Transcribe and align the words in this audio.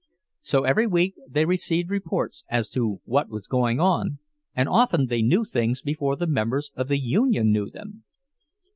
So 0.41 0.63
every 0.63 0.87
week 0.87 1.13
they 1.29 1.45
received 1.45 1.91
reports 1.91 2.43
as 2.49 2.71
to 2.71 3.01
what 3.05 3.29
was 3.29 3.45
going 3.45 3.79
on, 3.79 4.17
and 4.55 4.67
often 4.67 5.05
they 5.05 5.21
knew 5.21 5.45
things 5.45 5.83
before 5.83 6.15
the 6.15 6.25
members 6.25 6.71
of 6.75 6.87
the 6.87 6.97
union 6.99 7.51
knew 7.51 7.69
them. 7.69 8.03